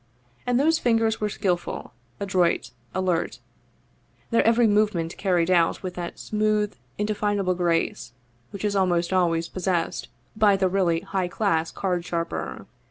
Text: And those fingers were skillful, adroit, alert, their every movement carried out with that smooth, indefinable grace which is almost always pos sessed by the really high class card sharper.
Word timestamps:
And 0.47 0.59
those 0.59 0.79
fingers 0.79 1.21
were 1.21 1.29
skillful, 1.29 1.93
adroit, 2.19 2.71
alert, 2.91 3.37
their 4.31 4.43
every 4.47 4.65
movement 4.65 5.15
carried 5.15 5.51
out 5.51 5.83
with 5.83 5.93
that 5.93 6.17
smooth, 6.17 6.73
indefinable 6.97 7.53
grace 7.53 8.11
which 8.49 8.65
is 8.65 8.75
almost 8.75 9.13
always 9.13 9.47
pos 9.47 9.65
sessed 9.65 10.07
by 10.35 10.57
the 10.57 10.67
really 10.69 11.01
high 11.01 11.27
class 11.27 11.69
card 11.71 12.03
sharper. 12.03 12.65